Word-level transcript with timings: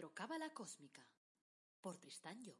Astrocábala 0.00 0.48
Cósmica 0.48 1.02
por 1.82 1.94
Tristán 1.98 2.40
Job. 2.42 2.56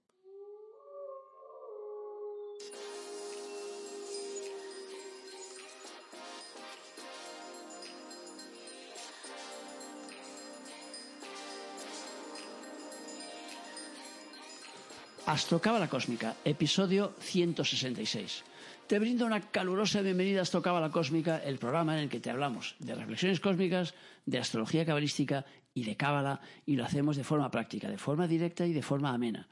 Astrocábala 15.24 15.88
Cósmica, 15.88 16.36
episodio 16.44 17.14
166. 17.20 18.49
Te 18.90 18.98
brindo 18.98 19.24
una 19.24 19.40
calurosa 19.40 20.02
bienvenida 20.02 20.40
a 20.40 20.42
Astrocábala 20.42 20.90
Cósmica, 20.90 21.38
el 21.38 21.58
programa 21.58 21.96
en 21.96 22.02
el 22.02 22.08
que 22.08 22.18
te 22.18 22.28
hablamos 22.28 22.74
de 22.80 22.96
reflexiones 22.96 23.38
cósmicas, 23.38 23.94
de 24.26 24.38
astrología 24.38 24.84
cabalística 24.84 25.46
y 25.72 25.84
de 25.84 25.96
cábala, 25.96 26.40
y 26.66 26.74
lo 26.74 26.84
hacemos 26.84 27.16
de 27.16 27.22
forma 27.22 27.52
práctica, 27.52 27.88
de 27.88 27.98
forma 27.98 28.26
directa 28.26 28.66
y 28.66 28.72
de 28.72 28.82
forma 28.82 29.14
amena. 29.14 29.48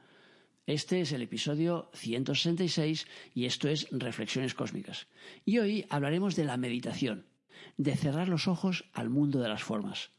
Este 0.67 0.99
es 0.99 1.13
el 1.13 1.21
episodio 1.21 1.89
166 1.93 3.07
y 3.33 3.45
esto 3.45 3.69
es 3.69 3.87
Reflexiones 3.91 4.55
Cósmicas. 4.55 5.07
Y 5.45 5.59
hoy 5.59 5.85
hablaremos 5.89 6.35
de 6.35 6.43
la 6.43 6.57
meditación, 6.57 7.25
de 7.77 7.95
cerrar 7.95 8.27
los 8.27 8.49
ojos 8.49 8.89
al 8.91 9.09
mundo 9.09 9.39
de 9.39 9.47
las 9.47 9.63
formas. 9.63 10.09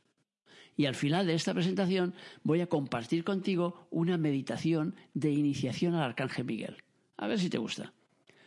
Y 0.78 0.86
al 0.86 0.94
final 0.94 1.26
de 1.26 1.34
esta 1.34 1.52
presentación 1.52 2.14
voy 2.42 2.62
a 2.62 2.68
compartir 2.68 3.22
contigo 3.24 3.86
una 3.90 4.16
meditación 4.16 4.94
de 5.12 5.30
iniciación 5.30 5.94
al 5.94 6.04
Arcángel 6.04 6.46
Miguel. 6.46 6.78
A 7.18 7.26
ver 7.26 7.38
si 7.38 7.50
te 7.50 7.58
gusta. 7.58 7.92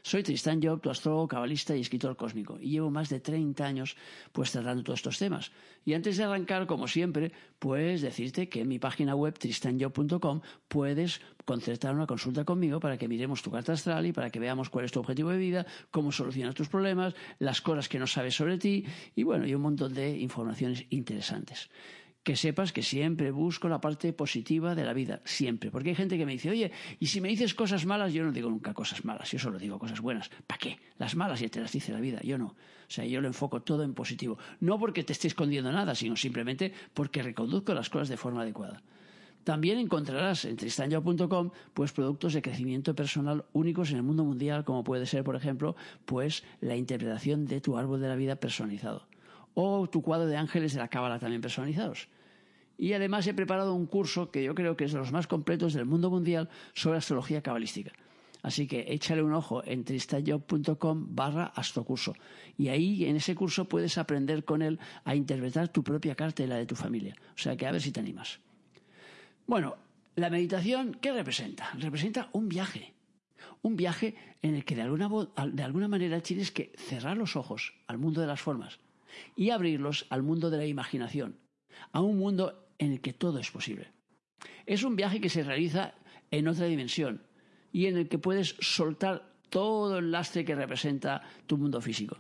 Soy 0.06 0.22
Tristán 0.22 0.62
Job, 0.62 0.82
tu 0.82 0.90
astrólogo, 0.90 1.30
cabalista 1.30 1.78
y 1.78 1.80
escritor 1.80 2.18
cósmico, 2.18 2.58
y 2.60 2.72
llevo 2.72 2.92
más 2.92 3.08
de 3.08 3.22
30 3.22 3.66
años 3.66 3.96
pues 4.34 4.52
tratando 4.52 4.84
todos 4.84 5.00
estos 5.00 5.18
temas. 5.18 5.54
Y 5.86 5.94
antes 5.94 6.18
de 6.18 6.26
arrancar, 6.26 6.68
como 6.68 6.90
siempre, 6.90 7.32
pues 7.58 8.02
decirte 8.02 8.50
que 8.50 8.60
en 8.60 8.68
mi 8.68 8.80
página 8.80 9.16
web 9.16 9.40
tristanjob.com 9.40 10.42
puedes 10.68 11.22
concertar 11.46 11.96
una 11.96 12.06
consulta 12.06 12.44
conmigo 12.44 12.82
para 12.82 12.98
que 12.98 13.08
miremos 13.08 13.42
tu 13.42 13.50
carta 13.50 13.72
astral 13.72 14.06
y 14.06 14.12
para 14.12 14.30
que 14.30 14.42
veamos 14.42 14.70
cuál 14.70 14.84
es 14.84 14.92
tu 14.92 15.00
objetivo 15.00 15.30
de 15.30 15.38
vida, 15.38 15.66
cómo 15.90 16.12
solucionas 16.12 16.54
tus 16.54 16.68
problemas, 16.68 17.16
las 17.40 17.62
cosas 17.62 17.88
que 17.88 17.98
no 17.98 18.06
sabes 18.06 18.36
sobre 18.36 18.58
ti 18.58 18.86
y 19.16 19.24
bueno, 19.24 19.48
y 19.48 19.56
un 19.56 19.62
montón 19.62 19.94
de 19.94 20.20
informaciones 20.20 20.86
interesantes 20.90 21.70
que 22.24 22.38
sepas 22.38 22.72
que 22.72 22.82
siempre 22.82 23.32
busco 23.32 23.68
la 23.68 23.82
parte 23.82 24.14
positiva 24.14 24.76
de 24.76 24.86
la 24.86 24.94
vida, 24.94 25.22
siempre. 25.26 25.70
Porque 25.72 25.90
hay 25.90 25.96
gente 25.96 26.18
que 26.18 26.26
me 26.26 26.32
dice, 26.32 26.50
oye, 26.50 26.72
y 27.00 27.08
si 27.08 27.20
me 27.20 27.28
dices 27.28 27.54
cosas 27.54 27.86
malas, 27.86 28.14
yo 28.14 28.24
no 28.24 28.32
digo 28.32 28.50
nunca 28.50 28.74
cosas 28.74 29.04
malas, 29.04 29.30
yo 29.30 29.40
solo 29.40 29.60
digo 29.60 29.78
cosas 29.78 30.00
buenas. 30.00 30.30
¿Para 30.48 30.58
qué? 30.58 30.80
Las 30.98 31.16
malas 31.16 31.42
ya 31.42 31.50
te 31.50 31.60
las 31.60 31.72
dice 31.72 31.92
la 31.92 32.00
vida, 32.00 32.22
yo 32.24 32.38
no. 32.38 32.46
O 32.46 32.56
sea, 32.88 33.06
yo 33.06 33.20
lo 33.20 33.28
enfoco 33.28 33.62
todo 33.62 33.84
en 33.84 33.94
positivo. 33.94 34.38
No 34.62 34.80
porque 34.80 35.04
te 35.04 35.12
esté 35.12 35.28
escondiendo 35.28 35.72
nada, 35.72 35.96
sino 35.96 36.16
simplemente 36.16 36.74
porque 36.94 37.22
reconduzco 37.22 37.74
las 37.74 37.90
cosas 37.90 38.08
de 38.08 38.18
forma 38.18 38.42
adecuada. 38.42 38.82
También 39.44 39.78
encontrarás 39.78 40.46
en 40.46 40.56
tristanyao.com 40.56 41.52
pues 41.74 41.92
productos 41.92 42.34
de 42.34 42.42
crecimiento 42.42 42.96
personal 42.96 43.44
únicos 43.52 43.92
en 43.92 43.98
el 43.98 44.04
mundo 44.04 44.24
mundial, 44.24 44.64
como 44.64 44.86
puede 44.86 45.06
ser, 45.06 45.26
por 45.26 45.36
ejemplo, 45.36 45.76
pues 46.06 46.46
la 46.62 46.78
interpretación 46.78 47.46
de 47.46 47.60
tu 47.60 47.78
árbol 47.78 48.00
de 48.00 48.08
la 48.08 48.16
vida 48.16 48.38
personalizado 48.38 49.06
o 49.54 49.88
tu 49.88 50.02
cuadro 50.02 50.28
de 50.28 50.38
ángeles 50.38 50.74
de 50.74 50.80
la 50.80 50.88
cábala 50.88 51.20
también 51.20 51.42
personalizados. 51.42 52.08
Y 52.84 52.92
además 52.92 53.26
he 53.28 53.34
preparado 53.34 53.76
un 53.76 53.86
curso 53.86 54.30
que 54.30 54.44
yo 54.44 54.54
creo 54.54 54.76
que 54.76 54.84
es 54.84 54.92
de 54.92 54.98
los 54.98 55.14
más 55.14 55.26
completos 55.26 55.74
del 55.74 55.86
mundo 55.86 56.10
mundial 56.10 56.50
sobre 56.74 56.98
astrología 56.98 57.42
cabalística. 57.42 57.94
Así 58.42 58.68
que 58.68 58.88
échale 58.90 59.24
un 59.24 59.34
ojo 59.34 59.64
en 59.66 59.86
tristajob.com 59.86 61.16
barra 61.16 61.46
astrocurso. 61.46 62.14
Y 62.58 62.68
ahí 62.68 63.06
en 63.06 63.16
ese 63.16 63.36
curso 63.36 63.70
puedes 63.70 63.98
aprender 63.98 64.44
con 64.44 64.62
él 64.62 64.80
a 65.06 65.16
interpretar 65.16 65.70
tu 65.70 65.82
propia 65.82 66.16
carta 66.16 66.44
y 66.44 66.48
la 66.48 66.58
de 66.58 66.66
tu 66.66 66.76
familia. 66.76 67.16
O 67.34 67.38
sea 67.38 67.56
que 67.56 67.66
a 67.66 67.72
ver 67.72 67.82
si 67.82 67.94
te 67.94 68.02
animas. 68.02 68.42
Bueno, 69.48 69.78
la 70.18 70.30
meditación, 70.30 70.98
¿qué 71.00 71.14
representa? 71.14 71.72
Representa 71.80 72.28
un 72.34 72.50
viaje. 72.50 72.94
Un 73.62 73.78
viaje 73.78 74.16
en 74.42 74.56
el 74.56 74.66
que 74.66 74.76
de 74.76 74.82
alguna, 74.82 75.10
de 75.54 75.64
alguna 75.64 75.88
manera 75.88 76.20
tienes 76.20 76.52
que 76.52 76.74
cerrar 76.76 77.16
los 77.16 77.38
ojos 77.38 77.76
al 77.88 77.98
mundo 77.98 78.20
de 78.20 78.28
las 78.28 78.42
formas 78.42 78.82
y 79.38 79.52
abrirlos 79.52 80.06
al 80.10 80.22
mundo 80.22 80.50
de 80.50 80.58
la 80.58 80.66
imaginación, 80.66 81.38
a 81.94 82.02
un 82.02 82.18
mundo 82.18 82.63
en 82.78 82.92
el 82.94 83.02
que 83.02 83.14
todo 83.14 83.40
es 83.40 83.52
posible. 83.52 83.92
Es 84.66 84.84
un 84.84 84.96
viaje 84.96 85.22
que 85.22 85.30
se 85.30 85.44
realiza 85.44 85.96
en 86.32 86.48
otra 86.48 86.66
dimensión 86.66 87.24
y 87.72 87.88
en 87.88 87.98
el 87.98 88.08
que 88.08 88.20
puedes 88.20 88.56
soltar 88.60 89.34
todo 89.50 90.00
el 90.00 90.12
lastre 90.12 90.46
que 90.46 90.56
representa 90.56 91.22
tu 91.46 91.58
mundo 91.58 91.82
físico. 91.82 92.18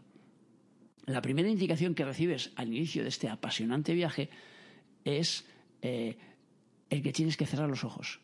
La 1.05 1.21
primera 1.21 1.49
indicación 1.49 1.95
que 1.95 2.05
recibes 2.05 2.51
al 2.55 2.67
inicio 2.67 3.03
de 3.03 3.09
este 3.09 3.27
apasionante 3.27 3.93
viaje 3.93 4.29
es 5.03 5.45
eh, 5.81 6.17
el 6.89 7.01
que 7.01 7.11
tienes 7.11 7.35
que 7.35 7.45
cerrar 7.45 7.69
los 7.69 7.83
ojos. 7.83 8.21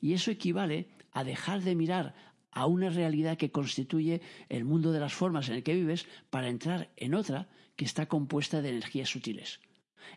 Y 0.00 0.12
eso 0.14 0.30
equivale 0.30 0.88
a 1.12 1.22
dejar 1.22 1.62
de 1.62 1.74
mirar 1.74 2.14
a 2.50 2.66
una 2.66 2.88
realidad 2.88 3.36
que 3.36 3.50
constituye 3.50 4.22
el 4.48 4.64
mundo 4.64 4.92
de 4.92 5.00
las 5.00 5.12
formas 5.12 5.48
en 5.48 5.56
el 5.56 5.62
que 5.62 5.74
vives 5.74 6.06
para 6.30 6.48
entrar 6.48 6.90
en 6.96 7.14
otra 7.14 7.48
que 7.76 7.84
está 7.84 8.06
compuesta 8.06 8.62
de 8.62 8.70
energías 8.70 9.08
sutiles. 9.08 9.60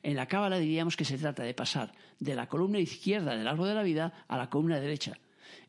En 0.04 0.16
la 0.16 0.28
cábala 0.28 0.60
diríamos 0.60 0.98
que 0.98 1.06
se 1.06 1.18
trata 1.18 1.44
de 1.44 1.54
pasar 1.54 1.94
de 2.20 2.36
la 2.36 2.48
columna 2.48 2.80
izquierda 2.80 3.36
del 3.36 3.48
árbol 3.48 3.70
de 3.70 3.76
la 3.76 3.84
vida 3.84 4.14
a 4.28 4.38
la 4.38 4.50
columna 4.50 4.80
derecha. 4.80 5.18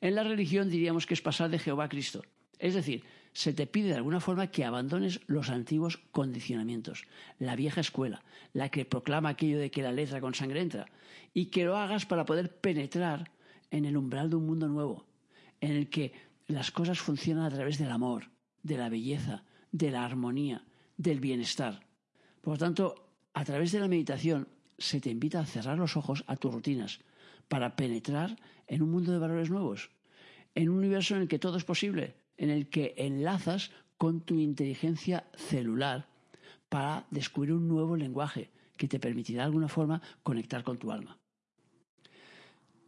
En 0.01 0.15
la 0.15 0.23
religión 0.23 0.71
diríamos 0.71 1.07
que 1.07 1.15
es 1.15 1.23
pasar 1.23 1.51
de 1.51 1.59
Jehová 1.59 1.85
a 1.85 1.89
Cristo. 1.89 2.23
Es 2.59 2.75
decir, 2.75 3.05
se 3.33 3.53
te 3.53 3.67
pide 3.67 3.89
de 3.89 3.95
alguna 3.95 4.21
forma 4.21 4.49
que 4.49 4.65
abandones 4.65 5.21
los 5.27 5.51
antiguos 5.51 5.99
condicionamientos, 6.11 7.05
la 7.39 7.55
vieja 7.55 7.81
escuela, 7.81 8.25
la 8.53 8.69
que 8.69 8.85
proclama 8.85 9.29
aquello 9.29 9.59
de 9.59 9.71
que 9.71 9.83
la 9.83 9.93
letra 9.93 10.21
con 10.21 10.35
sangre 10.35 10.61
entra, 10.61 10.87
y 11.35 11.47
que 11.47 11.65
lo 11.65 11.77
hagas 11.77 12.07
para 12.07 12.25
poder 12.25 12.61
penetrar 12.61 13.31
en 13.71 13.85
el 13.85 13.97
umbral 13.97 14.31
de 14.31 14.37
un 14.37 14.47
mundo 14.47 14.67
nuevo, 14.67 15.07
en 15.61 15.73
el 15.73 15.89
que 15.89 16.13
las 16.47 16.71
cosas 16.71 16.99
funcionan 16.99 17.45
a 17.45 17.51
través 17.51 17.79
del 17.79 17.91
amor, 17.91 18.31
de 18.63 18.79
la 18.79 18.89
belleza, 18.89 19.45
de 19.71 19.91
la 19.91 20.05
armonía, 20.05 20.65
del 20.97 21.21
bienestar. 21.21 21.87
Por 22.41 22.59
tanto, 22.59 23.08
a 23.39 23.45
través 23.45 23.71
de 23.71 23.79
la 23.79 23.87
meditación 23.87 24.49
se 24.79 25.01
te 25.01 25.11
invita 25.11 25.39
a 25.39 25.47
cerrar 25.47 25.79
los 25.79 25.97
ojos 25.97 26.25
a 26.27 26.35
tus 26.35 26.53
rutinas 26.53 26.99
para 27.47 27.77
penetrar 27.77 28.37
en 28.67 28.83
un 28.83 28.91
mundo 28.91 29.13
de 29.13 29.21
valores 29.21 29.49
nuevos, 29.49 29.91
en 30.57 30.69
un 30.69 30.79
universo 30.79 31.15
en 31.15 31.23
el 31.23 31.29
que 31.29 31.39
todo 31.39 31.57
es 31.57 31.63
posible, 31.63 32.17
en 32.37 32.51
el 32.51 32.69
que 32.69 32.95
enlazas 32.97 33.71
con 33.97 34.23
tu 34.23 34.41
inteligencia 34.41 35.31
celular 35.37 36.09
para 36.69 37.07
descubrir 37.13 37.53
un 37.53 37.69
nuevo 37.69 37.97
lenguaje 37.97 38.51
que 38.77 38.89
te 38.89 38.99
permitirá 38.99 39.43
de 39.43 39.47
alguna 39.47 39.69
forma 39.69 40.03
conectar 40.25 40.65
con 40.65 40.79
tu 40.79 40.91
alma. 40.91 41.17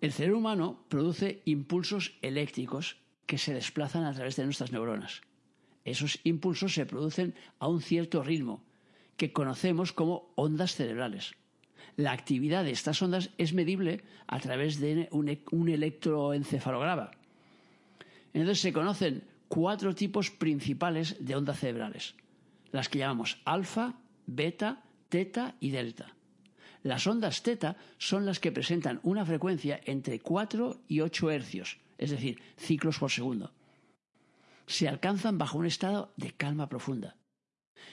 El 0.00 0.10
cerebro 0.10 0.39
humano 0.39 0.84
produce 0.89 1.43
impulsos 1.44 2.19
eléctricos 2.22 2.97
que 3.25 3.39
se 3.39 3.55
desplazan 3.55 4.03
a 4.03 4.15
través 4.15 4.34
de 4.34 4.47
nuestras 4.47 4.72
neuronas. 4.72 5.21
Esos 5.84 6.19
impulsos 6.25 6.75
se 6.75 6.87
producen 6.87 7.37
a 7.60 7.69
un 7.69 7.81
cierto 7.81 8.25
ritmo, 8.25 8.65
que 9.21 9.35
conocemos 9.35 9.93
como 9.93 10.33
ondas 10.35 10.75
cerebrales. 10.75 11.35
La 11.97 12.13
actividad 12.13 12.65
de 12.65 12.71
estas 12.71 13.03
ondas 13.03 13.29
es 13.37 13.53
medible 13.53 14.01
a 14.27 14.41
través 14.41 14.81
de 14.81 15.11
un, 15.13 15.29
un 15.51 15.69
electroencefalograma. 15.69 17.11
Entonces 18.33 18.63
se 18.63 18.73
conocen 18.73 19.25
cuatro 19.47 19.95
tipos 19.95 20.31
principales 20.31 21.17
de 21.21 21.37
ondas 21.37 21.59
cerebrales, 21.59 22.15
las 22.73 22.89
que 22.89 23.01
llamamos 23.01 23.37
alfa, 23.45 24.01
beta, 24.25 24.85
teta 25.11 25.55
y 25.61 25.69
delta. 25.69 26.17
Las 26.83 27.07
ondas 27.07 27.43
teta 27.43 27.77
son 27.99 28.25
las 28.25 28.41
que 28.41 28.53
presentan 28.53 29.01
una 29.03 29.27
frecuencia 29.27 29.83
entre 29.85 30.21
4 30.21 30.81
y 30.89 31.03
8 31.03 31.31
hercios, 31.31 31.77
es 31.99 32.11
decir, 32.11 32.41
ciclos 32.57 32.99
por 32.99 33.11
segundo. 33.11 33.53
Se 34.67 34.89
alcanzan 34.89 35.37
bajo 35.37 35.59
un 35.59 35.67
estado 35.67 36.15
de 36.17 36.33
calma 36.33 36.71
profunda. 36.71 37.17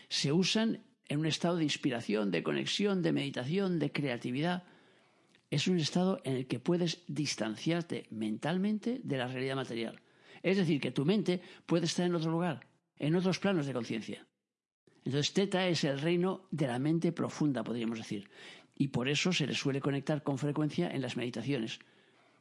Se 0.07 0.31
usan 0.31 0.86
en 1.07 1.19
un 1.19 1.25
estado 1.25 1.57
de 1.57 1.63
inspiración, 1.63 2.31
de 2.31 2.43
conexión, 2.43 3.01
de 3.01 3.13
meditación, 3.13 3.79
de 3.79 3.91
creatividad. 3.91 4.63
Es 5.49 5.67
un 5.67 5.79
estado 5.79 6.19
en 6.23 6.35
el 6.35 6.47
que 6.47 6.59
puedes 6.59 7.03
distanciarte 7.07 8.07
mentalmente 8.09 8.99
de 9.03 9.17
la 9.17 9.27
realidad 9.27 9.55
material. 9.55 10.01
Es 10.43 10.57
decir, 10.57 10.81
que 10.81 10.91
tu 10.91 11.05
mente 11.05 11.41
puede 11.65 11.85
estar 11.85 12.05
en 12.05 12.15
otro 12.15 12.31
lugar, 12.31 12.67
en 12.97 13.15
otros 13.15 13.39
planos 13.39 13.65
de 13.65 13.73
conciencia. 13.73 14.27
Entonces, 15.05 15.33
Teta 15.33 15.67
es 15.67 15.83
el 15.85 16.01
reino 16.01 16.47
de 16.51 16.67
la 16.67 16.79
mente 16.79 17.13
profunda, 17.13 17.63
podríamos 17.63 17.97
decir. 17.97 18.29
Y 18.75 18.89
por 18.89 19.07
eso 19.07 19.31
se 19.31 19.47
le 19.47 19.55
suele 19.55 19.79
conectar 19.79 20.21
con 20.21 20.37
frecuencia 20.37 20.89
en 20.91 21.01
las 21.01 21.15
meditaciones 21.15 21.79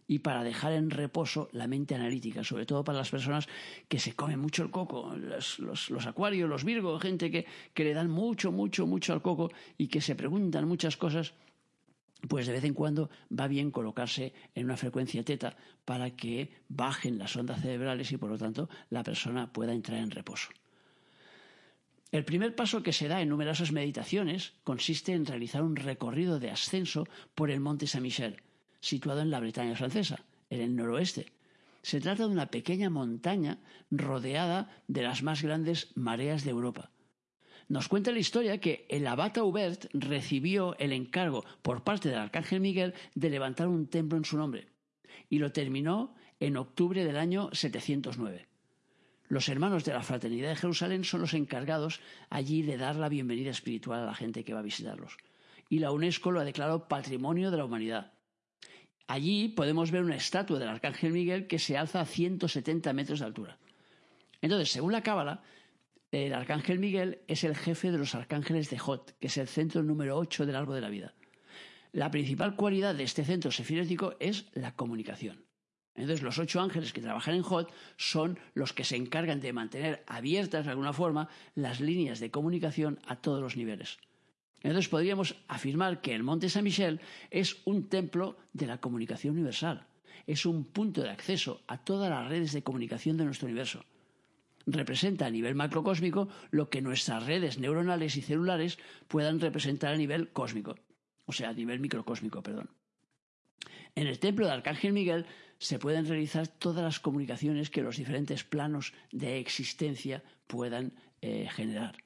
y 0.09 0.21
para 0.21 0.45
dejar 0.45 0.73
en 0.73 0.91
reposo 0.91 1.49
la 1.53 1.67
mente 1.67 1.95
analítica, 1.95 2.45
sobre 2.45 2.67
todo 2.67 2.85
para 2.85 2.99
las 2.99 3.11
personas 3.11 3.49
que 3.89 3.99
se 3.99 4.15
comen 4.15 4.39
mucho 4.39 4.63
el 4.63 4.71
coco, 4.71 5.15
los, 5.17 6.07
acuarios, 6.07 6.49
los 6.49 6.65
virgos, 6.65 7.03
gente 7.03 7.31
que, 7.31 7.47
que 7.75 7.85
le 7.85 7.95
dan 7.95 8.11
mucho, 8.11 8.53
mucho, 8.53 8.87
mucho 8.87 9.13
al 9.13 9.23
coco 9.23 9.51
y 9.77 9.89
que 9.89 10.01
se 10.01 10.15
preguntan 10.15 10.69
muchas 10.69 10.97
cosas 10.97 11.35
pues 12.29 12.47
de 12.47 12.55
vez 12.55 12.65
en 12.65 12.75
cuando 12.75 13.11
va 13.31 13.47
bien 13.47 13.71
colocarse 13.71 14.33
en 14.55 14.65
una 14.65 14.77
frecuencia 14.77 15.23
teta 15.23 15.57
para 15.85 16.11
que 16.17 16.51
bajen 16.69 17.19
las 17.19 17.37
ondas 17.37 17.61
cerebrales 17.61 18.11
y 18.11 18.17
por 18.17 18.31
lo 18.31 18.39
tanto 18.39 18.69
la 18.91 19.03
persona 19.03 19.53
pueda 19.53 19.73
entrar 19.73 19.99
en 19.99 20.11
reposo. 20.11 20.49
El 22.13 22.25
primer 22.25 22.55
paso 22.55 22.83
que 22.83 22.93
se 22.93 23.09
da 23.09 23.21
en 23.21 23.29
numerosas 23.29 23.73
meditaciones 23.73 24.55
consiste 24.65 25.13
en 25.13 25.27
realizar 25.27 25.63
un 25.63 25.77
recorrido 25.77 26.41
de 26.41 26.51
ascenso 26.51 27.07
por 27.35 27.51
el 27.51 27.61
monte 27.61 27.87
Saint 27.87 28.05
Michel, 28.05 28.43
situado 28.81 29.21
en 29.21 29.31
la 29.31 29.41
Bretaña 29.41 29.77
francesa, 29.77 30.25
en 30.51 30.61
el 30.61 30.77
noroeste. 30.77 31.33
Se 31.83 32.01
trata 32.01 32.27
de 32.27 32.33
una 32.33 32.51
pequeña 32.51 32.91
montaña 32.91 33.59
rodeada 33.91 34.71
de 34.89 35.03
las 35.03 35.23
más 35.23 35.43
grandes 35.43 35.97
mareas 35.97 36.45
de 36.45 36.51
Europa. 36.51 36.91
Nos 37.69 37.89
cuenta 37.89 38.13
la 38.13 38.21
historia 38.21 38.61
que 38.61 38.87
el 38.89 39.07
abad 39.07 39.37
Aubert 39.39 39.87
recibió 39.93 40.77
el 40.79 40.93
encargo 40.93 41.45
por 41.63 41.83
parte 41.83 42.09
del 42.09 42.19
arcángel 42.19 42.61
Miguel 42.61 42.95
de 43.15 43.31
levantar 43.31 43.67
un 43.67 43.89
templo 43.89 44.17
en 44.17 44.25
su 44.25 44.37
nombre 44.37 44.69
y 45.29 45.39
lo 45.39 45.53
terminó 45.53 46.15
en 46.39 46.57
octubre 46.57 47.05
del 47.05 47.17
año 47.17 47.51
709. 47.53 48.47
Los 49.29 49.49
hermanos 49.49 49.85
de 49.85 49.93
la 49.93 50.03
Fraternidad 50.03 50.51
de 50.51 50.57
Jerusalén 50.57 51.03
son 51.03 51.23
los 51.23 51.35
encargados 51.35 52.01
allí 52.31 52.63
de 52.63 52.77
dar 52.77 52.95
la 52.95 53.09
bienvenida 53.09 53.51
espiritual 53.51 54.03
a 54.03 54.07
la 54.07 54.15
gente 54.15 54.45
que 54.45 54.55
va 54.55 54.61
a 54.61 54.63
visitarlos. 54.63 55.17
Y 55.69 55.81
la 55.81 55.91
UNESCO 55.91 56.31
lo 56.31 56.39
ha 56.39 56.45
declarado 56.45 56.87
Patrimonio 56.87 57.51
de 57.51 57.57
la 57.57 57.65
Humanidad. 57.65 58.13
Allí 59.07 59.49
podemos 59.49 59.91
ver 59.91 60.03
una 60.03 60.17
estatua 60.17 60.59
del 60.59 60.69
Arcángel 60.69 61.13
Miguel 61.13 61.47
que 61.47 61.59
se 61.59 61.77
alza 61.77 62.01
a 62.01 62.07
170 62.07 62.93
metros 62.93 63.21
de 63.21 63.27
altura. 63.27 63.59
Entonces, 64.41 64.71
según 64.71 64.93
la 64.93 65.03
Cábala, 65.03 65.43
el 66.11 66.35
Arcángel 66.35 66.79
Miguel 66.79 67.21
es 67.27 67.45
el 67.45 67.57
jefe 67.57 67.93
de 67.93 67.99
los 67.99 68.15
arcángeles 68.15 68.71
de 68.71 68.79
Jot, 68.79 69.17
que 69.19 69.29
es 69.29 69.37
el 69.37 69.49
centro 69.49 69.83
número 69.83 70.17
8 70.17 70.47
del 70.47 70.57
árbol 70.57 70.77
de 70.77 70.81
la 70.81 70.89
vida. 70.89 71.15
La 71.93 72.11
principal 72.11 72.57
cualidad 72.57 72.95
de 72.95 73.05
este 73.05 73.25
centro 73.25 73.51
sefirético 73.51 74.15
es 74.19 74.47
la 74.55 74.75
comunicación. 74.75 75.45
Entonces, 75.95 76.23
los 76.23 76.39
ocho 76.39 76.61
ángeles 76.61 76.93
que 76.93 77.01
trabajan 77.01 77.35
en 77.35 77.43
Hot 77.43 77.73
son 77.97 78.39
los 78.55 78.73
que 78.73 78.85
se 78.85 78.97
encargan 78.97 79.41
de 79.41 79.53
mantener 79.53 80.05
abiertas 80.07 80.67
de 80.67 80.71
alguna 80.71 80.93
forma 80.93 81.29
las 81.55 81.81
líneas 81.81 82.21
de 82.21 82.31
comunicación 82.31 83.01
a 83.07 83.17
todos 83.17 83.41
los 83.41 83.57
niveles. 83.57 83.99
Entonces, 84.63 84.89
podríamos 84.89 85.37
afirmar 85.49 86.01
que 86.01 86.15
el 86.15 86.23
Monte 86.23 86.49
Saint 86.49 86.65
Michel 86.65 87.01
es 87.31 87.59
un 87.65 87.89
templo 87.89 88.37
de 88.53 88.67
la 88.67 88.81
comunicación 88.81 89.35
universal. 89.35 89.87
Es 90.27 90.45
un 90.45 90.65
punto 90.65 91.03
de 91.03 91.11
acceso 91.11 91.63
a 91.69 91.79
todas 91.79 92.11
las 92.11 92.29
redes 92.29 92.53
de 92.53 92.63
comunicación 92.63 93.17
de 93.17 93.25
nuestro 93.25 93.47
universo. 93.47 93.85
Representa 94.67 95.27
a 95.27 95.31
nivel 95.31 95.55
macrocósmico 95.55 96.29
lo 96.51 96.69
que 96.69 96.83
nuestras 96.83 97.25
redes 97.25 97.59
neuronales 97.59 98.17
y 98.17 98.23
celulares 98.23 98.79
puedan 99.07 99.39
representar 99.39 99.95
a 99.95 99.97
nivel 99.97 100.33
cósmico, 100.33 100.75
o 101.27 101.33
sea, 101.33 101.51
a 101.51 101.53
nivel 101.53 101.79
microcósmico, 101.79 102.43
perdón. 102.43 102.71
En 103.95 104.09
el 104.09 104.19
templo 104.19 104.47
de 104.47 104.53
Arcángel 104.53 104.93
Miguel 104.93 105.27
se 105.59 105.79
pueden 105.79 106.07
realizar 106.07 106.49
todas 106.49 106.83
las 106.83 107.01
comunicaciones 107.01 107.71
que 107.71 107.83
los 107.83 107.97
diferentes 107.97 108.45
planos 108.45 108.93
de 109.13 109.39
existencia 109.39 110.23
puedan 110.47 110.93
eh, 111.23 111.49
generar. 111.51 112.06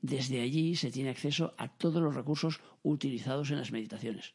Desde 0.00 0.40
allí 0.40 0.76
se 0.76 0.90
tiene 0.90 1.10
acceso 1.10 1.54
a 1.56 1.68
todos 1.68 2.02
los 2.02 2.14
recursos 2.14 2.60
utilizados 2.82 3.50
en 3.50 3.58
las 3.58 3.72
meditaciones. 3.72 4.34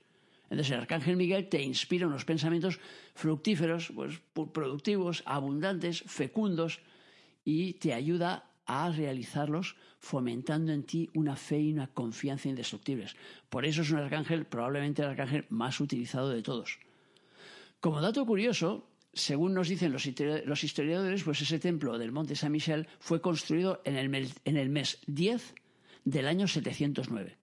Entonces 0.50 0.72
el 0.72 0.80
Arcángel 0.80 1.16
Miguel 1.16 1.48
te 1.48 1.62
inspira 1.62 2.08
unos 2.08 2.26
pensamientos 2.26 2.80
fructíferos, 3.14 3.92
pues, 3.94 4.20
productivos, 4.52 5.22
abundantes, 5.26 6.02
fecundos, 6.08 6.82
y 7.46 7.74
te 7.74 7.94
ayuda 7.94 8.50
a 8.66 8.92
realizarlos 8.92 9.76
fomentando 10.00 10.72
en 10.72 10.84
ti 10.84 11.10
una 11.14 11.36
fe 11.36 11.60
y 11.60 11.74
una 11.74 11.88
confianza 11.88 12.50
indestructibles. 12.50 13.16
Por 13.50 13.66
eso 13.66 13.82
es 13.82 13.92
un 13.92 14.00
arcángel, 14.00 14.46
probablemente 14.46 15.02
el 15.02 15.10
arcángel 15.10 15.46
más 15.50 15.80
utilizado 15.80 16.30
de 16.30 16.44
todos. 16.44 16.80
Como 17.80 18.02
dato 18.02 18.26
curioso, 18.26 18.89
según 19.14 19.54
nos 19.54 19.70
dicen 19.70 19.92
los 19.92 20.06
historiadores, 20.64 21.24
pues 21.24 21.42
ese 21.42 21.60
templo 21.60 21.98
del 21.98 22.12
Monte 22.12 22.36
Saint 22.36 22.54
Michel 22.54 22.88
fue 23.00 23.22
construido 23.22 23.82
en 23.84 23.96
el, 23.96 24.70
mes 24.70 25.00
10 25.08 25.56
del 26.06 26.28
año 26.28 26.48
709. 26.48 27.38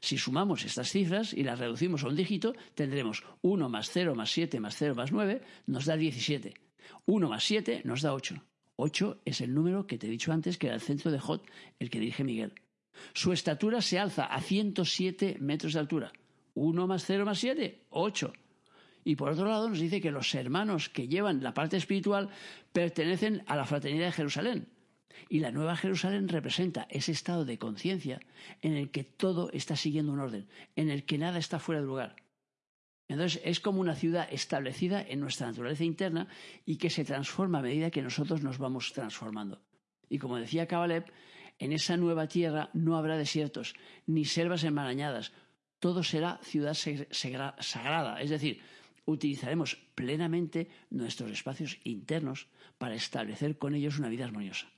Si 0.00 0.18
sumamos 0.18 0.64
estas 0.64 0.90
cifras 0.90 1.32
y 1.32 1.44
las 1.44 1.58
reducimos 1.58 2.04
a 2.04 2.08
un 2.08 2.16
dígito, 2.16 2.54
tendremos 2.74 3.24
1 3.42 3.68
más 3.68 3.90
0 3.90 4.14
más 4.14 4.30
7 4.30 4.60
más 4.60 4.76
0 4.76 4.94
más 4.94 5.12
9 5.12 5.40
nos 5.66 5.86
da 5.86 5.96
17. 5.96 6.52
1 7.06 7.28
más 7.28 7.44
7 7.44 7.82
nos 7.84 8.02
da 8.02 8.12
8. 8.12 8.34
8 8.76 9.20
es 9.24 9.40
el 9.40 9.54
número 9.54 9.86
que 9.86 9.98
te 9.98 10.08
he 10.08 10.10
dicho 10.10 10.32
antes 10.32 10.58
que 10.58 10.66
era 10.66 10.74
el 10.74 10.82
centro 10.82 11.10
de 11.10 11.20
Jot, 11.20 11.48
el 11.78 11.90
que 11.90 12.00
dirige 12.00 12.24
Miguel. 12.24 12.52
Su 13.12 13.32
estatura 13.32 13.80
se 13.80 13.98
alza 13.98 14.26
a 14.26 14.40
107 14.40 15.38
metros 15.40 15.72
de 15.72 15.78
altura. 15.78 16.12
1 16.54 16.86
más 16.86 17.04
0 17.06 17.24
más 17.24 17.38
7, 17.38 17.86
8. 17.90 18.32
Y 19.04 19.16
por 19.16 19.30
otro 19.30 19.46
lado 19.46 19.68
nos 19.68 19.78
dice 19.78 20.00
que 20.00 20.10
los 20.10 20.34
hermanos 20.34 20.88
que 20.88 21.08
llevan 21.08 21.42
la 21.42 21.54
parte 21.54 21.76
espiritual 21.76 22.30
pertenecen 22.72 23.42
a 23.46 23.56
la 23.56 23.66
fraternidad 23.66 24.06
de 24.06 24.12
Jerusalén. 24.12 24.68
Y 25.28 25.40
la 25.40 25.52
Nueva 25.52 25.76
Jerusalén 25.76 26.28
representa 26.28 26.86
ese 26.90 27.12
estado 27.12 27.44
de 27.44 27.58
conciencia 27.58 28.20
en 28.62 28.74
el 28.74 28.90
que 28.90 29.04
todo 29.04 29.50
está 29.52 29.76
siguiendo 29.76 30.12
un 30.12 30.20
orden, 30.20 30.48
en 30.74 30.90
el 30.90 31.04
que 31.04 31.18
nada 31.18 31.38
está 31.38 31.58
fuera 31.58 31.80
de 31.80 31.86
lugar. 31.86 32.16
Entonces 33.06 33.40
es 33.44 33.60
como 33.60 33.80
una 33.80 33.94
ciudad 33.94 34.26
establecida 34.32 35.02
en 35.02 35.20
nuestra 35.20 35.46
naturaleza 35.46 35.84
interna 35.84 36.26
y 36.64 36.76
que 36.76 36.90
se 36.90 37.04
transforma 37.04 37.58
a 37.58 37.62
medida 37.62 37.90
que 37.90 38.02
nosotros 38.02 38.42
nos 38.42 38.58
vamos 38.58 38.92
transformando. 38.92 39.60
Y 40.08 40.18
como 40.18 40.38
decía 40.38 40.66
Kabalev, 40.66 41.04
en 41.58 41.72
esa 41.72 41.96
nueva 41.96 42.26
tierra 42.26 42.70
no 42.72 42.96
habrá 42.96 43.16
desiertos 43.16 43.74
ni 44.06 44.24
selvas 44.24 44.64
enmarañadas, 44.64 45.32
todo 45.78 46.02
será 46.02 46.40
ciudad 46.42 46.74
sagrada, 46.74 48.20
es 48.20 48.30
decir, 48.30 48.62
utilizaremos 49.06 49.76
plenamente 49.94 50.68
nuestros 50.90 51.30
espacios 51.30 51.78
internos 51.84 52.48
para 52.78 52.94
establecer 52.94 53.58
con 53.58 53.74
ellos 53.74 53.98
una 53.98 54.08
vida 54.08 54.24
armoniosa. 54.24 54.68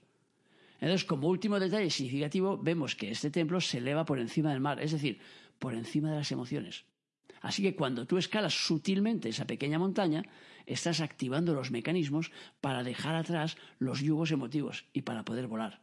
Entonces, 0.80 1.04
como 1.04 1.28
último 1.28 1.58
detalle 1.58 1.90
significativo, 1.90 2.58
vemos 2.58 2.96
que 2.96 3.10
este 3.10 3.30
templo 3.30 3.60
se 3.60 3.78
eleva 3.78 4.04
por 4.04 4.18
encima 4.18 4.50
del 4.50 4.60
mar, 4.60 4.80
es 4.80 4.92
decir, 4.92 5.18
por 5.58 5.74
encima 5.74 6.10
de 6.10 6.16
las 6.16 6.32
emociones. 6.32 6.84
Así 7.40 7.62
que 7.62 7.76
cuando 7.76 8.06
tú 8.06 8.18
escalas 8.18 8.54
sutilmente 8.54 9.28
esa 9.28 9.46
pequeña 9.46 9.78
montaña, 9.78 10.24
estás 10.66 11.00
activando 11.00 11.54
los 11.54 11.70
mecanismos 11.70 12.32
para 12.60 12.82
dejar 12.82 13.14
atrás 13.14 13.56
los 13.78 14.00
yugos 14.00 14.32
emotivos 14.32 14.84
y 14.92 15.02
para 15.02 15.24
poder 15.24 15.46
volar. 15.46 15.80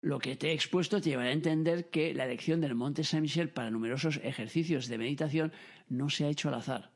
Lo 0.00 0.18
que 0.18 0.36
te 0.36 0.50
he 0.50 0.52
expuesto 0.52 1.00
te 1.00 1.10
llevará 1.10 1.30
a 1.30 1.32
entender 1.32 1.90
que 1.90 2.14
la 2.14 2.24
elección 2.24 2.60
del 2.60 2.74
Monte 2.74 3.04
Saint-Michel 3.04 3.50
para 3.50 3.70
numerosos 3.70 4.20
ejercicios 4.22 4.88
de 4.88 4.98
meditación 4.98 5.52
no 5.88 6.08
se 6.08 6.24
ha 6.24 6.28
hecho 6.28 6.48
al 6.48 6.54
azar. 6.54 6.91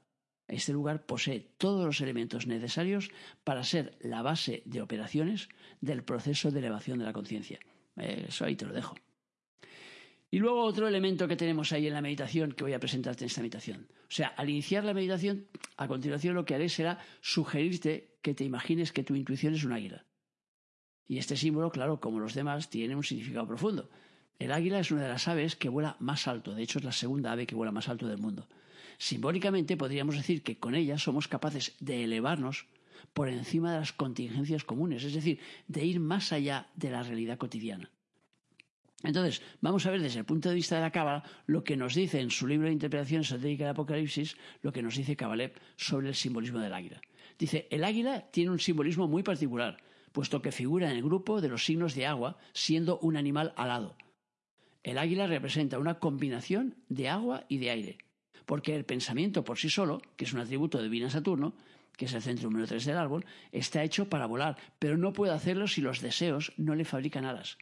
Este 0.48 0.72
lugar 0.72 1.06
posee 1.06 1.48
todos 1.58 1.84
los 1.84 2.00
elementos 2.00 2.46
necesarios 2.46 3.10
para 3.42 3.64
ser 3.64 3.96
la 4.00 4.22
base 4.22 4.62
de 4.64 4.80
operaciones 4.80 5.48
del 5.80 6.04
proceso 6.04 6.50
de 6.50 6.60
elevación 6.60 6.98
de 6.98 7.04
la 7.04 7.12
conciencia. 7.12 7.58
Eso 7.96 8.44
ahí 8.44 8.54
te 8.56 8.66
lo 8.66 8.72
dejo. 8.72 8.94
Y 10.30 10.38
luego 10.38 10.64
otro 10.64 10.86
elemento 10.86 11.28
que 11.28 11.36
tenemos 11.36 11.72
ahí 11.72 11.86
en 11.86 11.94
la 11.94 12.02
meditación 12.02 12.52
que 12.52 12.64
voy 12.64 12.74
a 12.74 12.80
presentarte 12.80 13.24
en 13.24 13.26
esta 13.26 13.40
meditación. 13.40 13.88
O 14.02 14.10
sea, 14.10 14.28
al 14.28 14.50
iniciar 14.50 14.84
la 14.84 14.94
meditación, 14.94 15.46
a 15.76 15.88
continuación 15.88 16.34
lo 16.34 16.44
que 16.44 16.54
haré 16.54 16.68
será 16.68 16.98
sugerirte 17.20 18.16
que 18.22 18.34
te 18.34 18.44
imagines 18.44 18.92
que 18.92 19.04
tu 19.04 19.14
intuición 19.14 19.54
es 19.54 19.64
un 19.64 19.72
águila. 19.72 20.04
Y 21.08 21.18
este 21.18 21.36
símbolo, 21.36 21.70
claro, 21.70 22.00
como 22.00 22.18
los 22.18 22.34
demás, 22.34 22.70
tiene 22.70 22.96
un 22.96 23.04
significado 23.04 23.46
profundo. 23.46 23.88
El 24.38 24.52
águila 24.52 24.80
es 24.80 24.90
una 24.90 25.02
de 25.02 25.08
las 25.08 25.28
aves 25.28 25.56
que 25.56 25.68
vuela 25.68 25.96
más 26.00 26.28
alto, 26.28 26.54
de 26.54 26.62
hecho 26.62 26.78
es 26.78 26.84
la 26.84 26.92
segunda 26.92 27.32
ave 27.32 27.46
que 27.46 27.54
vuela 27.54 27.72
más 27.72 27.88
alto 27.88 28.06
del 28.06 28.18
mundo. 28.18 28.48
Simbólicamente 28.98 29.76
podríamos 29.76 30.16
decir 30.16 30.42
que 30.42 30.58
con 30.58 30.74
ella 30.74 30.98
somos 30.98 31.28
capaces 31.28 31.74
de 31.80 32.04
elevarnos 32.04 32.66
por 33.12 33.28
encima 33.28 33.72
de 33.72 33.80
las 33.80 33.92
contingencias 33.92 34.64
comunes, 34.64 35.04
es 35.04 35.14
decir, 35.14 35.40
de 35.68 35.84
ir 35.84 36.00
más 36.00 36.32
allá 36.32 36.68
de 36.76 36.90
la 36.90 37.02
realidad 37.02 37.38
cotidiana. 37.38 37.90
Entonces, 39.02 39.42
vamos 39.60 39.86
a 39.86 39.90
ver 39.90 40.00
desde 40.00 40.20
el 40.20 40.24
punto 40.24 40.48
de 40.48 40.54
vista 40.54 40.76
de 40.76 40.80
la 40.80 40.90
Cábala 40.90 41.22
lo 41.46 41.62
que 41.62 41.76
nos 41.76 41.94
dice 41.94 42.20
en 42.20 42.30
su 42.30 42.46
libro 42.46 42.66
de 42.66 42.72
interpretación 42.72 43.20
esotérica 43.20 43.64
del 43.64 43.72
Apocalipsis, 43.72 44.36
lo 44.62 44.72
que 44.72 44.82
nos 44.82 44.96
dice 44.96 45.16
Kabalev 45.16 45.52
sobre 45.76 46.08
el 46.08 46.14
simbolismo 46.14 46.58
del 46.58 46.72
águila. 46.72 47.00
Dice, 47.38 47.68
el 47.70 47.84
águila 47.84 48.30
tiene 48.30 48.50
un 48.50 48.58
simbolismo 48.58 49.06
muy 49.06 49.22
particular, 49.22 49.76
puesto 50.12 50.40
que 50.40 50.50
figura 50.50 50.90
en 50.90 50.96
el 50.96 51.02
grupo 51.02 51.40
de 51.40 51.48
los 51.48 51.64
signos 51.64 51.94
de 51.94 52.06
agua, 52.06 52.38
siendo 52.52 52.98
un 53.00 53.16
animal 53.16 53.52
alado. 53.56 53.96
El 54.82 54.98
águila 54.98 55.26
representa 55.26 55.78
una 55.78 55.98
combinación 55.98 56.76
de 56.88 57.08
agua 57.08 57.44
y 57.48 57.58
de 57.58 57.70
aire, 57.70 57.98
porque 58.46 58.74
el 58.74 58.84
pensamiento 58.84 59.44
por 59.44 59.58
sí 59.58 59.68
solo, 59.68 60.00
que 60.16 60.24
es 60.24 60.32
un 60.32 60.40
atributo 60.40 60.80
de 60.80 60.88
Vina 60.88 61.10
Saturno, 61.10 61.54
que 61.96 62.06
es 62.06 62.12
el 62.14 62.22
centro 62.22 62.48
número 62.48 62.66
3 62.66 62.84
del 62.84 62.96
árbol, 62.96 63.26
está 63.52 63.82
hecho 63.82 64.08
para 64.08 64.26
volar, 64.26 64.56
pero 64.78 64.96
no 64.96 65.12
puede 65.12 65.32
hacerlo 65.32 65.66
si 65.66 65.80
los 65.80 66.00
deseos 66.00 66.52
no 66.56 66.74
le 66.74 66.84
fabrican 66.84 67.24
alas. 67.24 67.58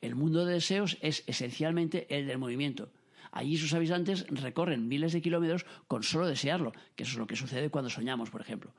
El 0.00 0.14
mundo 0.14 0.44
de 0.44 0.54
deseos 0.54 0.98
es 1.00 1.24
esencialmente 1.26 2.06
el 2.14 2.26
del 2.26 2.38
movimiento. 2.38 2.92
Allí 3.30 3.56
sus 3.56 3.72
habitantes 3.72 4.26
recorren 4.28 4.88
miles 4.88 5.12
de 5.12 5.22
kilómetros 5.22 5.64
con 5.88 6.02
solo 6.02 6.26
desearlo, 6.26 6.72
que 6.96 7.04
eso 7.04 7.12
es 7.12 7.18
lo 7.18 7.26
que 7.26 7.36
sucede 7.36 7.70
cuando 7.70 7.88
soñamos, 7.88 8.30
por 8.30 8.40
ejemplo. 8.40 8.74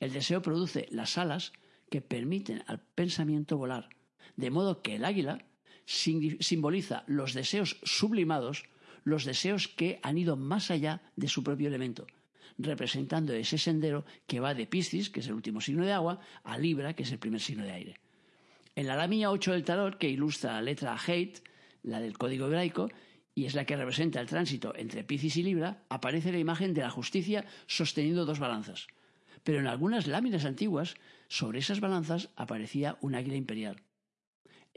El 0.00 0.12
deseo 0.12 0.42
produce 0.42 0.88
las 0.90 1.16
alas 1.16 1.52
que 1.90 2.02
permiten 2.02 2.64
al 2.66 2.80
pensamiento 2.80 3.56
volar, 3.56 3.88
de 4.36 4.50
modo 4.50 4.82
que 4.82 4.96
el 4.96 5.04
águila 5.04 5.38
simboliza 5.86 7.04
los 7.06 7.32
deseos 7.32 7.78
sublimados, 7.82 8.64
los 9.08 9.24
deseos 9.24 9.68
que 9.68 9.98
han 10.02 10.18
ido 10.18 10.36
más 10.36 10.70
allá 10.70 11.00
de 11.16 11.28
su 11.28 11.42
propio 11.42 11.68
elemento, 11.68 12.06
representando 12.58 13.32
ese 13.32 13.58
sendero 13.58 14.04
que 14.26 14.40
va 14.40 14.54
de 14.54 14.66
Piscis, 14.66 15.10
que 15.10 15.20
es 15.20 15.26
el 15.26 15.34
último 15.34 15.60
signo 15.60 15.84
de 15.84 15.92
agua, 15.92 16.20
a 16.44 16.58
Libra, 16.58 16.94
que 16.94 17.04
es 17.04 17.12
el 17.12 17.18
primer 17.18 17.40
signo 17.40 17.64
de 17.64 17.72
aire. 17.72 18.00
En 18.74 18.86
la 18.86 18.96
lámina 18.96 19.30
8 19.30 19.52
del 19.52 19.64
tarot, 19.64 19.98
que 19.98 20.08
ilustra 20.08 20.52
la 20.52 20.62
letra 20.62 20.96
Hate, 20.96 21.42
la 21.82 22.00
del 22.00 22.18
código 22.18 22.46
hebraico, 22.46 22.88
y 23.34 23.46
es 23.46 23.54
la 23.54 23.64
que 23.64 23.76
representa 23.76 24.20
el 24.20 24.26
tránsito 24.26 24.74
entre 24.76 25.04
Piscis 25.04 25.36
y 25.36 25.42
Libra, 25.42 25.84
aparece 25.88 26.32
la 26.32 26.38
imagen 26.38 26.74
de 26.74 26.82
la 26.82 26.90
justicia 26.90 27.44
sosteniendo 27.66 28.24
dos 28.24 28.40
balanzas. 28.40 28.88
Pero 29.44 29.60
en 29.60 29.66
algunas 29.66 30.06
láminas 30.06 30.44
antiguas, 30.44 30.96
sobre 31.28 31.60
esas 31.60 31.80
balanzas 31.80 32.30
aparecía 32.36 32.98
un 33.00 33.14
águila 33.14 33.36
imperial. 33.36 33.82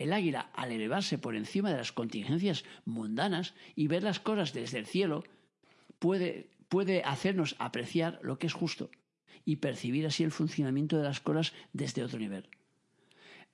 El 0.01 0.13
águila, 0.13 0.49
al 0.55 0.71
elevarse 0.71 1.19
por 1.19 1.35
encima 1.35 1.69
de 1.69 1.77
las 1.77 1.91
contingencias 1.91 2.63
mundanas 2.85 3.53
y 3.75 3.85
ver 3.85 4.01
las 4.01 4.19
cosas 4.19 4.51
desde 4.51 4.79
el 4.79 4.87
cielo, 4.87 5.23
puede, 5.99 6.49
puede 6.69 7.03
hacernos 7.03 7.55
apreciar 7.59 8.19
lo 8.23 8.39
que 8.39 8.47
es 8.47 8.53
justo 8.53 8.89
y 9.45 9.57
percibir 9.57 10.07
así 10.07 10.23
el 10.23 10.31
funcionamiento 10.31 10.97
de 10.97 11.03
las 11.03 11.19
cosas 11.19 11.53
desde 11.71 12.03
otro 12.03 12.17
nivel. 12.17 12.49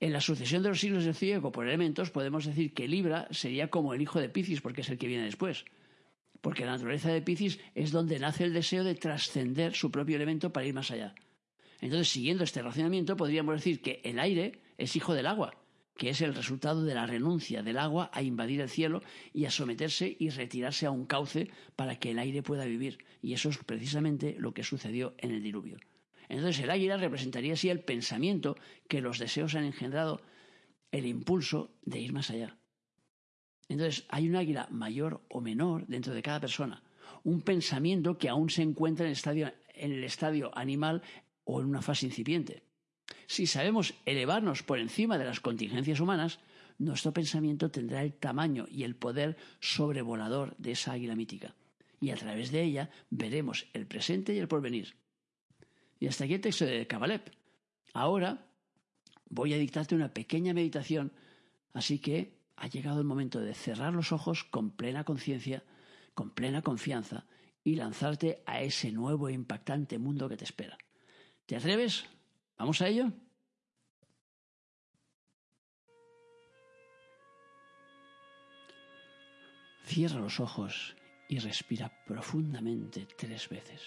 En 0.00 0.14
la 0.14 0.22
sucesión 0.22 0.62
de 0.62 0.70
los 0.70 0.80
siglos 0.80 1.04
del 1.04 1.14
zodíaco 1.14 1.52
por 1.52 1.66
elementos 1.68 2.10
podemos 2.10 2.46
decir 2.46 2.72
que 2.72 2.88
Libra 2.88 3.28
sería 3.30 3.68
como 3.68 3.92
el 3.92 4.00
hijo 4.00 4.18
de 4.18 4.30
Piscis 4.30 4.62
porque 4.62 4.80
es 4.80 4.88
el 4.88 4.96
que 4.96 5.06
viene 5.06 5.24
después. 5.24 5.66
Porque 6.40 6.64
la 6.64 6.72
naturaleza 6.72 7.12
de 7.12 7.20
Piscis 7.20 7.60
es 7.74 7.90
donde 7.90 8.18
nace 8.18 8.44
el 8.44 8.54
deseo 8.54 8.84
de 8.84 8.94
trascender 8.94 9.74
su 9.74 9.90
propio 9.90 10.16
elemento 10.16 10.50
para 10.50 10.64
ir 10.64 10.72
más 10.72 10.90
allá. 10.92 11.14
Entonces, 11.82 12.08
siguiendo 12.08 12.42
este 12.42 12.62
razonamiento, 12.62 13.18
podríamos 13.18 13.56
decir 13.56 13.82
que 13.82 14.00
el 14.02 14.18
aire 14.18 14.62
es 14.78 14.96
hijo 14.96 15.12
del 15.12 15.26
agua, 15.26 15.52
que 15.98 16.10
es 16.10 16.22
el 16.22 16.34
resultado 16.34 16.84
de 16.84 16.94
la 16.94 17.06
renuncia 17.06 17.62
del 17.62 17.76
agua 17.76 18.08
a 18.14 18.22
invadir 18.22 18.60
el 18.60 18.70
cielo 18.70 19.02
y 19.34 19.44
a 19.46 19.50
someterse 19.50 20.16
y 20.18 20.30
retirarse 20.30 20.86
a 20.86 20.92
un 20.92 21.06
cauce 21.06 21.50
para 21.74 21.96
que 21.98 22.12
el 22.12 22.20
aire 22.20 22.42
pueda 22.42 22.64
vivir. 22.64 23.04
Y 23.20 23.34
eso 23.34 23.48
es 23.48 23.58
precisamente 23.58 24.36
lo 24.38 24.54
que 24.54 24.62
sucedió 24.62 25.14
en 25.18 25.32
el 25.32 25.42
diluvio. 25.42 25.76
Entonces 26.28 26.62
el 26.62 26.70
águila 26.70 26.96
representaría 26.98 27.54
así 27.54 27.68
el 27.68 27.80
pensamiento 27.80 28.56
que 28.86 29.00
los 29.00 29.18
deseos 29.18 29.56
han 29.56 29.64
engendrado, 29.64 30.22
el 30.92 31.04
impulso 31.04 31.72
de 31.82 31.98
ir 31.98 32.12
más 32.12 32.30
allá. 32.30 32.56
Entonces 33.68 34.06
hay 34.08 34.28
un 34.28 34.36
águila 34.36 34.68
mayor 34.70 35.24
o 35.28 35.40
menor 35.40 35.84
dentro 35.88 36.14
de 36.14 36.22
cada 36.22 36.38
persona, 36.38 36.84
un 37.24 37.42
pensamiento 37.42 38.18
que 38.18 38.28
aún 38.28 38.50
se 38.50 38.62
encuentra 38.62 39.04
en 39.04 39.08
el 39.08 39.16
estadio, 39.16 39.52
en 39.74 39.92
el 39.92 40.04
estadio 40.04 40.56
animal 40.56 41.02
o 41.42 41.60
en 41.60 41.66
una 41.66 41.82
fase 41.82 42.06
incipiente. 42.06 42.67
Si 43.28 43.46
sabemos 43.46 43.92
elevarnos 44.06 44.62
por 44.62 44.78
encima 44.78 45.18
de 45.18 45.26
las 45.26 45.40
contingencias 45.40 46.00
humanas, 46.00 46.38
nuestro 46.78 47.12
pensamiento 47.12 47.70
tendrá 47.70 48.02
el 48.02 48.14
tamaño 48.14 48.66
y 48.70 48.84
el 48.84 48.96
poder 48.96 49.36
sobrevolador 49.60 50.56
de 50.56 50.72
esa 50.72 50.92
águila 50.92 51.14
mítica. 51.14 51.54
Y 52.00 52.08
a 52.08 52.16
través 52.16 52.50
de 52.50 52.62
ella 52.62 52.88
veremos 53.10 53.66
el 53.74 53.86
presente 53.86 54.32
y 54.34 54.38
el 54.38 54.48
porvenir. 54.48 54.96
Y 56.00 56.06
hasta 56.06 56.24
aquí 56.24 56.34
el 56.34 56.40
texto 56.40 56.64
de 56.64 56.86
Kabbalah. 56.86 57.22
Ahora 57.92 58.46
voy 59.28 59.52
a 59.52 59.58
dictarte 59.58 59.94
una 59.94 60.14
pequeña 60.14 60.54
meditación, 60.54 61.12
así 61.74 61.98
que 61.98 62.38
ha 62.56 62.66
llegado 62.68 62.98
el 62.98 63.06
momento 63.06 63.40
de 63.40 63.52
cerrar 63.52 63.92
los 63.92 64.10
ojos 64.10 64.42
con 64.44 64.70
plena 64.70 65.04
conciencia, 65.04 65.64
con 66.14 66.30
plena 66.30 66.62
confianza 66.62 67.26
y 67.62 67.74
lanzarte 67.74 68.42
a 68.46 68.62
ese 68.62 68.90
nuevo 68.90 69.28
e 69.28 69.34
impactante 69.34 69.98
mundo 69.98 70.30
que 70.30 70.38
te 70.38 70.44
espera. 70.44 70.78
¿Te 71.44 71.56
atreves? 71.56 72.06
¿Vamos 72.58 72.82
a 72.82 72.88
ello? 72.88 73.12
Cierra 79.84 80.20
los 80.20 80.40
ojos 80.40 80.96
y 81.28 81.38
respira 81.38 81.90
profundamente 82.04 83.06
tres 83.16 83.48
veces. 83.48 83.80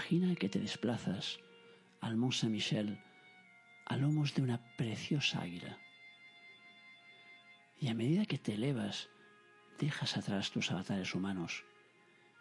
Imagina 0.00 0.34
que 0.34 0.48
te 0.48 0.58
desplazas 0.58 1.40
al 2.00 2.16
Mont 2.16 2.32
Saint-Michel 2.32 2.98
a 3.84 3.98
lomos 3.98 4.32
de 4.34 4.40
una 4.40 4.58
preciosa 4.78 5.42
águila. 5.42 5.76
Y 7.78 7.88
a 7.88 7.94
medida 7.94 8.24
que 8.24 8.38
te 8.38 8.54
elevas, 8.54 9.10
dejas 9.78 10.16
atrás 10.16 10.52
tus 10.52 10.70
avatares 10.70 11.14
humanos 11.14 11.64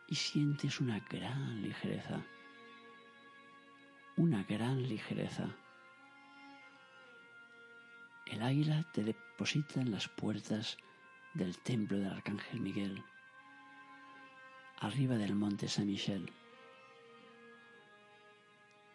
y 0.08 0.16
sientes 0.16 0.80
una 0.80 1.02
gran 1.02 1.62
ligereza. 1.62 2.24
Una 4.16 4.46
gran 4.46 4.82
ligereza. 4.88 5.54
El 8.26 8.42
águila 8.42 8.90
te 8.94 9.04
deposita 9.04 9.82
en 9.82 9.92
las 9.92 10.08
puertas 10.08 10.78
del 11.34 11.58
templo 11.58 11.98
del 11.98 12.14
Arcángel 12.14 12.62
Miguel, 12.62 13.04
arriba 14.80 15.18
del 15.18 15.36
monte 15.36 15.68
Saint 15.68 15.92
Michel. 15.92 16.32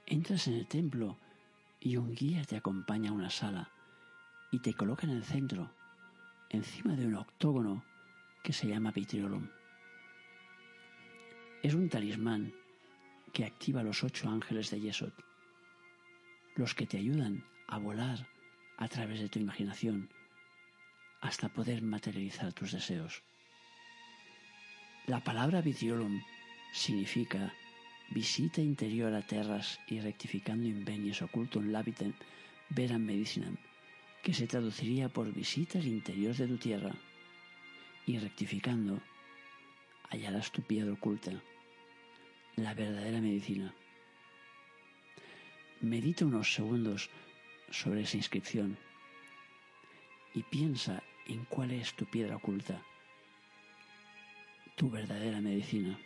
Entras 0.07 0.49
en 0.49 0.55
el 0.55 0.67
templo 0.67 1.19
y 1.81 1.97
un 1.97 2.15
guía 2.15 2.45
te 2.45 2.57
acompaña 2.57 3.11
a 3.11 3.15
una 3.15 3.31
sala 3.31 3.71
y 4.51 4.59
te 4.59 4.75
coloca 4.75 5.07
en 5.07 5.13
el 5.15 5.25
centro, 5.25 5.71
encima 6.51 6.95
de 6.95 7.07
un 7.07 7.15
octógono 7.15 7.83
que 8.43 8.53
se 8.53 8.69
llama 8.69 8.91
Vitriolum. 8.91 9.49
Es 11.63 11.73
un 11.73 11.89
talismán 11.89 12.53
que 13.33 13.47
activa 13.47 13.83
los 13.83 14.05
ocho 14.05 14.29
ángeles 14.29 14.71
de 14.71 14.81
Yesod, 14.81 15.13
los 16.55 16.75
que 16.75 16.87
te 16.87 16.99
ayudan 16.99 17.43
a 17.67 17.79
volar 17.79 18.29
a 18.77 18.89
través 18.89 19.21
de 19.21 19.31
tu 19.31 19.39
imaginación 19.39 20.11
hasta 21.23 21.49
poder 21.49 21.81
materializar 21.81 22.53
tus 22.53 22.73
deseos. 22.73 23.23
La 25.07 25.25
palabra 25.25 25.63
Vitriolum 25.63 26.21
significa 26.75 27.55
visita 28.11 28.61
interior 28.61 29.15
a 29.15 29.23
terras 29.23 29.81
y 29.87 30.01
rectificando 30.01 30.67
invenios 30.67 31.23
oculto 31.23 31.59
en 31.61 31.73
l'habitem 31.73 32.13
veran 32.71 33.05
medicinam, 33.05 33.57
que 34.23 34.35
se 34.35 34.47
traduciría 34.47 35.09
por 35.09 35.33
visita 35.33 35.79
al 35.79 35.87
interior 35.87 36.35
de 36.35 36.47
tu 36.49 36.57
tierra, 36.57 36.95
y 38.07 38.19
rectificando 38.19 39.01
hallarás 40.11 40.53
tu 40.53 40.63
piedra 40.63 40.93
oculta, 40.93 41.33
la 42.57 42.75
verdadera 42.75 43.21
medicina. 43.21 43.75
Medita 45.81 46.25
unos 46.25 46.55
segundos 46.55 47.11
sobre 47.71 48.03
esa 48.03 48.17
inscripción 48.17 48.79
y 50.35 50.43
piensa 50.43 51.03
en 51.27 51.45
cuál 51.47 51.73
es 51.73 51.95
tu 51.95 52.07
piedra 52.07 52.37
oculta, 52.37 52.83
tu 54.77 54.91
verdadera 54.91 55.41
medicina. 55.41 55.99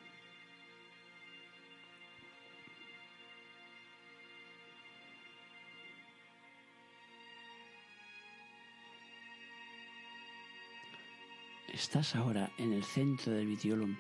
Estás 11.89 12.17
ahora 12.17 12.51
en 12.59 12.75
el 12.75 12.85
centro 12.85 13.33
del 13.33 13.47
vitiolum 13.47 13.97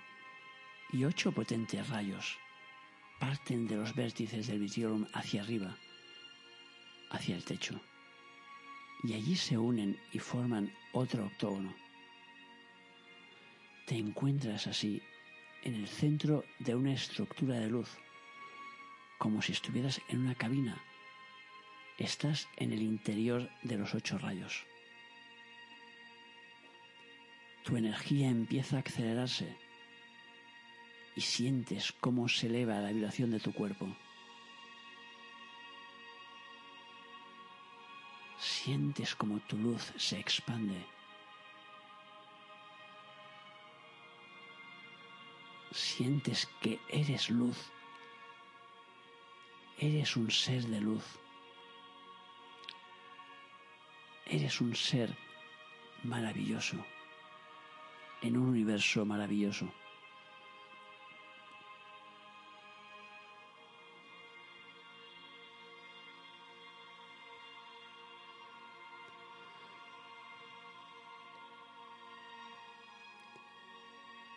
y 0.92 1.04
ocho 1.04 1.33
potentes 1.33 1.88
rayos 1.88 2.37
parten 3.18 3.66
de 3.66 3.76
los 3.76 3.95
vértices 3.95 4.47
del 4.47 4.59
vitiolum 4.59 5.07
hacia 5.14 5.40
arriba, 5.40 5.75
hacia 7.09 7.35
el 7.35 7.45
techo, 7.45 7.80
y 9.04 9.14
allí 9.14 9.35
se 9.37 9.57
unen 9.57 9.99
y 10.12 10.18
forman 10.18 10.71
otro 10.92 11.25
octógono. 11.25 11.75
Te 13.87 13.97
encuentras 13.97 14.66
así 14.66 15.02
en 15.62 15.75
el 15.75 15.88
centro 15.88 16.45
de 16.59 16.75
una 16.75 16.92
estructura 16.92 17.59
de 17.59 17.71
luz, 17.71 17.88
como 19.16 19.40
si 19.40 19.52
estuvieras 19.52 19.99
en 20.11 20.18
una 20.18 20.35
cabina. 20.35 20.78
Estás 21.97 22.49
en 22.59 22.75
el 22.75 22.83
interior 22.83 23.49
de 23.62 23.78
los 23.78 23.95
ocho 23.95 24.18
rayos 24.18 24.66
tu 27.69 27.77
energía 27.77 28.31
empieza 28.31 28.79
a 28.79 28.81
acelerarse 28.81 29.55
y 31.15 31.21
sientes 31.21 31.93
cómo 31.93 32.27
se 32.27 32.47
eleva 32.47 32.81
la 32.81 32.93
vibración 32.93 33.31
de 33.31 33.41
tu 33.41 33.53
cuerpo. 33.53 33.95
Sientes 38.39 39.15
como 39.15 39.39
tu 39.41 39.59
luz 39.59 39.93
se 39.99 40.19
expande. 40.19 40.83
Sientes 45.71 46.49
que 46.63 46.81
eres 46.89 47.29
luz. 47.29 47.59
Eres 49.79 50.17
un 50.17 50.31
ser 50.31 50.63
de 50.63 50.81
luz. 50.81 51.05
Eres 54.25 54.59
un 54.63 54.75
ser 54.75 55.15
maravilloso 56.03 56.83
en 58.23 58.37
un 58.37 58.49
universo 58.49 59.05
maravilloso. 59.05 59.69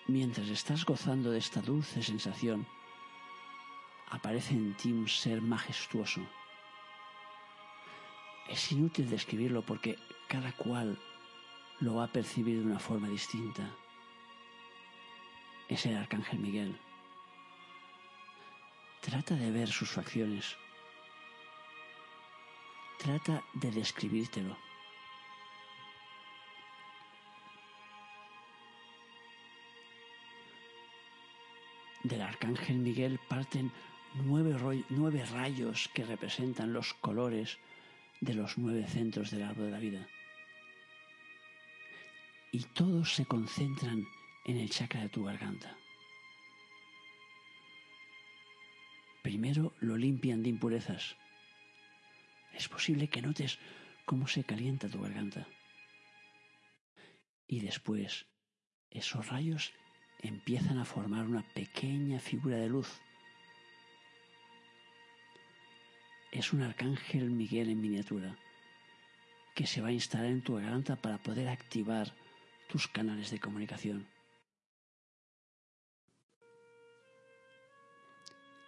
Mientras 0.08 0.50
estás 0.50 0.84
gozando 0.84 1.32
de 1.32 1.38
esta 1.38 1.62
dulce 1.62 2.04
sensación, 2.04 2.68
aparece 4.10 4.54
en 4.54 4.76
ti 4.76 4.92
un 4.92 5.08
ser 5.08 5.42
majestuoso. 5.42 6.20
Es 8.50 8.72
inútil 8.74 9.10
describirlo 9.10 9.62
porque 9.62 9.98
cada 10.28 10.52
cual 10.52 11.00
lo 11.82 11.96
va 11.96 12.06
a 12.06 12.12
percibir 12.12 12.60
de 12.60 12.66
una 12.66 12.80
forma 12.80 13.10
distinta. 13.10 13.70
Es 15.68 15.86
el 15.86 15.98
arcángel 15.98 16.40
Miguel. 16.40 16.80
Trata 19.02 19.36
de 19.36 19.52
ver 19.52 19.68
sus 19.68 19.90
facciones. 19.90 20.56
Trata 23.00 23.44
de 23.54 23.72
describírtelo. 23.72 24.56
Del 32.04 32.22
arcángel 32.22 32.78
Miguel 32.78 33.20
parten 33.28 33.72
nueve, 34.14 34.84
nueve, 34.90 35.26
rayos 35.26 35.90
que 35.94 36.06
representan 36.06 36.74
los 36.74 36.94
colores 36.96 37.58
de 38.20 38.36
los 38.36 38.58
nueve 38.58 38.86
centros 38.88 39.32
del 39.32 39.44
árbol 39.44 39.66
de 39.66 39.72
la 39.72 39.80
vida. 39.80 40.08
Y 42.52 42.64
todos 42.64 43.16
se 43.16 43.26
concentran 43.26 44.06
en 44.46 44.58
el 44.58 44.70
chakra 44.70 45.02
de 45.02 45.10
tu 45.10 45.24
garganta. 45.24 45.78
Primero 49.24 49.74
lo 49.80 49.96
limpian 49.96 50.44
de 50.44 50.50
impurezas. 50.50 51.16
Es 52.54 52.68
posible 52.68 53.08
que 53.08 53.22
notes 53.22 53.60
cómo 54.06 54.28
se 54.28 54.44
calienta 54.44 54.90
tu 54.90 55.02
garganta. 55.02 55.48
Y 57.48 57.62
después 57.62 58.26
esos 58.90 59.28
rayos 59.30 59.72
empiezan 60.20 60.78
a 60.78 60.86
formar 60.86 61.26
una 61.26 61.44
pequeña 61.54 62.20
figura 62.20 62.58
de 62.58 62.68
luz. 62.68 63.00
Es 66.32 66.52
un 66.52 66.64
arcángel 66.64 67.30
Miguel 67.30 67.70
en 67.70 67.80
miniatura 67.80 68.38
que 69.56 69.68
se 69.68 69.82
va 69.82 69.90
a 69.90 69.94
instalar 69.94 70.28
en 70.28 70.42
tu 70.42 70.56
garganta 70.56 70.96
para 70.96 71.18
poder 71.18 71.48
activar 71.48 72.14
tus 72.72 72.88
canales 72.88 73.30
de 73.32 73.40
comunicación. 73.40 74.08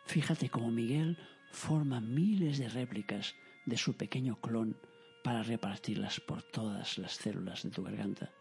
Fíjate 0.05 0.49
cómo 0.49 0.69
Miguel 0.71 1.17
forma 1.51 2.01
miles 2.01 2.57
de 2.57 2.69
réplicas 2.69 3.35
de 3.65 3.77
su 3.77 3.95
pequeño 3.95 4.39
clon 4.41 4.77
para 5.23 5.41
repartirlas 5.41 6.19
por 6.19 6.43
todas 6.43 6.97
las 6.97 7.13
células 7.13 7.63
de 7.63 7.71
tu 7.71 7.83
garganta 7.83 8.31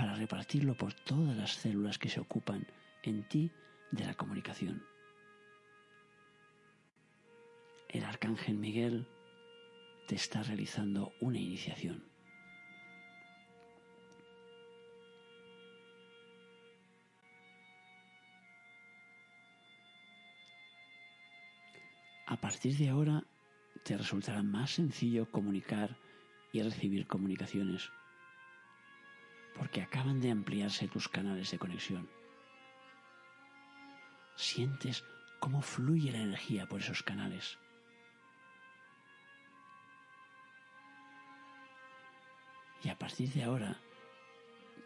para 0.00 0.14
repartirlo 0.14 0.74
por 0.74 0.94
todas 0.94 1.36
las 1.36 1.52
células 1.56 1.98
que 1.98 2.08
se 2.08 2.20
ocupan 2.20 2.66
en 3.02 3.28
ti 3.28 3.52
de 3.90 4.06
la 4.06 4.14
comunicación. 4.14 4.82
El 7.86 8.04
arcángel 8.04 8.56
Miguel 8.56 9.06
te 10.08 10.14
está 10.14 10.42
realizando 10.42 11.12
una 11.20 11.38
iniciación. 11.38 12.09
A 22.30 22.36
partir 22.36 22.76
de 22.76 22.88
ahora 22.88 23.24
te 23.82 23.96
resultará 23.98 24.40
más 24.44 24.70
sencillo 24.70 25.28
comunicar 25.32 25.96
y 26.52 26.62
recibir 26.62 27.08
comunicaciones 27.08 27.90
porque 29.58 29.82
acaban 29.82 30.20
de 30.20 30.30
ampliarse 30.30 30.86
tus 30.86 31.08
canales 31.08 31.50
de 31.50 31.58
conexión. 31.58 32.08
Sientes 34.36 35.04
cómo 35.40 35.60
fluye 35.60 36.12
la 36.12 36.22
energía 36.22 36.68
por 36.68 36.80
esos 36.80 37.02
canales. 37.02 37.58
Y 42.84 42.90
a 42.90 42.96
partir 42.96 43.28
de 43.30 43.42
ahora, 43.42 43.80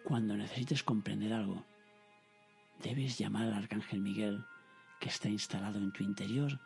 cuando 0.02 0.35
necesites 0.35 0.83
comprender 0.83 1.35
algo, 1.35 1.62
debes 2.83 3.18
llamar 3.18 3.48
al 3.48 3.54
Arcángel 3.54 4.00
Miguel 4.00 4.46
que 4.98 5.11
está 5.11 5.28
instalado 5.28 5.78
en 5.78 5.92
tu 5.92 6.02
interior 6.02 6.59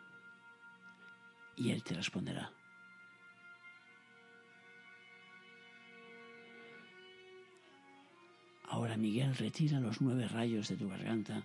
y 1.59 1.71
él 1.71 1.83
te 1.83 1.93
responderá. 1.93 2.51
Ahora 8.63 8.95
Miguel 8.95 9.35
retira 9.35 9.79
los 9.79 9.99
nueve 9.99 10.27
rayos 10.27 10.69
de 10.69 10.77
tu 10.77 10.87
garganta, 10.87 11.43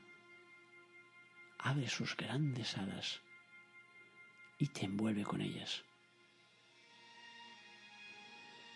abre 1.58 1.88
sus 1.88 2.16
grandes 2.16 2.78
alas 2.78 3.20
y 4.58 4.68
te 4.68 4.84
envuelve 4.84 5.24
con 5.24 5.40
ellas. 5.40 5.84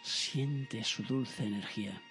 Siente 0.02 0.82
su 0.82 1.04
dulce 1.04 1.44
energía. 1.44 2.02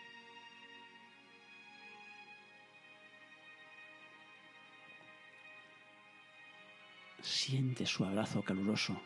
Siente 7.21 7.85
su 7.85 8.05
abrazo 8.05 8.41
caluroso. 8.41 9.01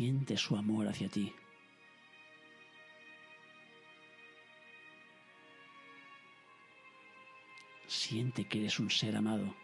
Siente 0.00 0.34
su 0.38 0.56
amor 0.56 0.88
hacia 0.88 1.10
ti. 1.10 1.30
Siente 7.86 8.48
que 8.48 8.60
eres 8.60 8.80
un 8.80 8.90
ser 8.90 9.14
amado. 9.14 9.54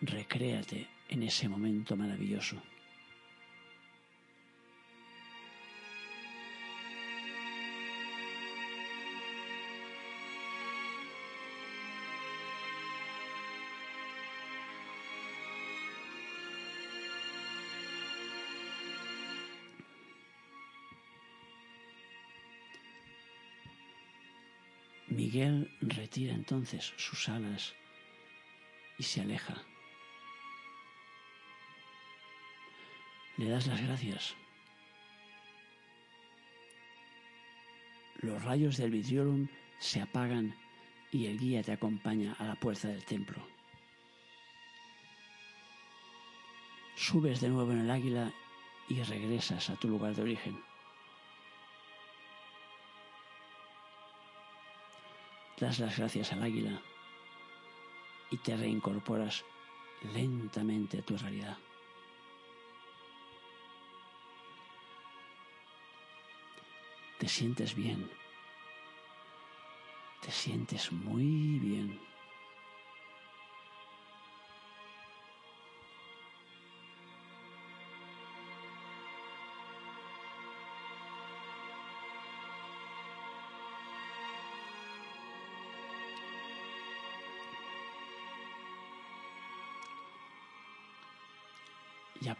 Recréate 0.00 0.88
en 1.08 1.22
ese 1.22 1.48
momento 1.48 1.96
maravilloso. 1.96 2.60
Miguel 25.26 25.68
retira 25.80 26.32
entonces 26.32 26.92
sus 26.96 27.28
alas 27.28 27.74
y 28.96 29.02
se 29.02 29.22
aleja. 29.22 29.56
Le 33.36 33.48
das 33.48 33.66
las 33.66 33.82
gracias. 33.82 34.36
Los 38.20 38.40
rayos 38.44 38.76
del 38.76 38.92
vidriorum 38.92 39.48
se 39.80 40.00
apagan 40.00 40.54
y 41.10 41.26
el 41.26 41.40
guía 41.40 41.64
te 41.64 41.72
acompaña 41.72 42.34
a 42.38 42.44
la 42.44 42.54
puerta 42.54 42.86
del 42.86 43.04
templo. 43.04 43.44
Subes 46.94 47.40
de 47.40 47.48
nuevo 47.48 47.72
en 47.72 47.80
el 47.80 47.90
águila 47.90 48.32
y 48.88 49.02
regresas 49.02 49.70
a 49.70 49.76
tu 49.76 49.88
lugar 49.88 50.14
de 50.14 50.22
origen. 50.22 50.75
Das 55.58 55.78
las 55.78 55.96
gracias 55.96 56.32
al 56.32 56.42
águila 56.42 56.82
y 58.30 58.36
te 58.38 58.56
reincorporas 58.56 59.44
lentamente 60.14 60.98
a 60.98 61.02
tu 61.02 61.16
realidad. 61.16 61.56
Te 67.18 67.28
sientes 67.28 67.74
bien. 67.74 68.10
Te 70.20 70.30
sientes 70.30 70.92
muy 70.92 71.58
bien. 71.58 71.98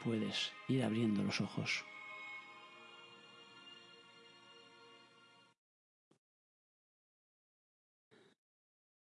Puedes 0.07 0.53
ir 0.69 0.85
abriendo 0.85 1.25
los 1.25 1.41
ojos. 1.41 1.85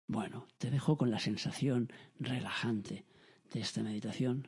Bueno, 0.07 0.47
te 0.57 0.71
dejo 0.71 0.97
con 0.97 1.11
la 1.11 1.19
sensación 1.19 1.91
relajante 2.19 3.05
de 3.53 3.59
esta 3.59 3.83
meditación 3.83 4.47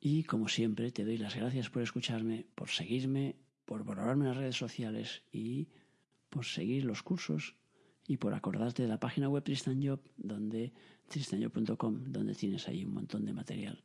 Y 0.00 0.24
como 0.24 0.48
siempre, 0.48 0.92
te 0.92 1.04
doy 1.04 1.16
las 1.16 1.34
gracias 1.34 1.70
por 1.70 1.82
escucharme, 1.82 2.46
por 2.54 2.68
seguirme, 2.68 3.36
por 3.64 3.84
valorarme 3.84 4.24
en 4.24 4.28
las 4.28 4.36
redes 4.36 4.56
sociales 4.56 5.22
y 5.32 5.68
por 6.28 6.44
seguir 6.44 6.84
los 6.84 7.02
cursos 7.02 7.56
y 8.06 8.18
por 8.18 8.34
acordarte 8.34 8.82
de 8.82 8.88
la 8.88 9.00
página 9.00 9.30
web 9.30 9.42
Tristan 9.42 9.82
Job, 9.82 10.00
donde 10.18 10.74
tristanjob.com, 11.08 12.04
donde 12.12 12.34
tienes 12.34 12.68
ahí 12.68 12.84
un 12.84 12.92
montón 12.92 13.24
de 13.24 13.32
material. 13.32 13.82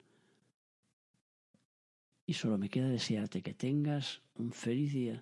Y 2.31 2.33
solo 2.33 2.57
me 2.57 2.69
queda 2.69 2.87
desearte 2.87 3.41
que 3.41 3.53
tengas 3.53 4.21
un 4.35 4.53
feliz 4.53 4.93
día 4.93 5.21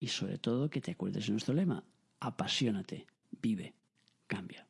y 0.00 0.08
sobre 0.08 0.38
todo 0.38 0.70
que 0.70 0.80
te 0.80 0.90
acuerdes 0.90 1.26
de 1.26 1.30
nuestro 1.30 1.54
lema, 1.54 1.84
apasionate, 2.18 3.06
vive, 3.40 3.74
cambia. 4.26 4.66